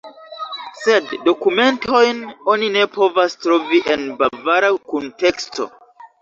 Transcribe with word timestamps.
Sed 0.83 1.11
dokumentojn 1.27 2.23
oni 2.53 2.69
ne 2.77 2.87
povas 2.95 3.37
trovi 3.45 3.83
en 3.97 4.07
bavara 4.23 4.73
kunteksto. 4.95 5.71